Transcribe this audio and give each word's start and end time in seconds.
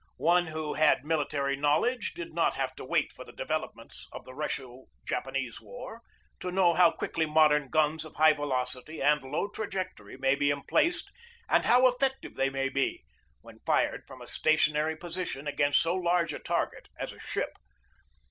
One 0.17 0.47
who 0.47 0.73
had 0.73 1.05
military 1.05 1.55
knowledge 1.55 2.15
did 2.15 2.33
not 2.33 2.55
have 2.55 2.75
to 2.77 2.83
wait 2.83 3.11
for 3.11 3.23
the 3.23 3.31
developments 3.31 4.07
of 4.11 4.25
the 4.25 4.33
Russo 4.33 4.85
Japanese 5.05 5.61
War 5.61 6.01
to 6.39 6.51
know 6.51 6.73
how 6.73 6.89
quickly 6.89 7.27
modern 7.27 7.69
guns 7.69 8.03
of 8.03 8.15
high 8.15 8.33
velocity 8.33 8.99
and 8.99 9.21
low 9.21 9.47
trajectory 9.49 10.17
may 10.17 10.33
be 10.33 10.49
emplaced 10.49 11.11
and 11.47 11.65
how 11.65 11.85
effective 11.87 12.31
THE 12.33 12.37
BATTLE 12.47 12.47
OF 12.47 12.53
MANILA 12.53 12.71
BAY 12.73 12.97
209 12.97 12.97
they 12.97 12.97
may 12.97 12.97
be, 12.97 13.05
when 13.41 13.59
fired 13.63 14.07
from 14.07 14.21
a 14.23 14.25
stationary 14.25 14.95
position, 14.95 15.45
against 15.45 15.79
so 15.83 15.93
large 15.93 16.33
a 16.33 16.39
target 16.39 16.87
as 16.97 17.13
a 17.13 17.19
ship. 17.19 17.51